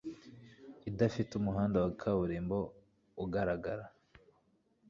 idafite 0.89 1.31
umuhanda 1.35 1.77
wa 1.83 1.91
kaburimbo 2.01 2.57
ugaragara 3.23 3.85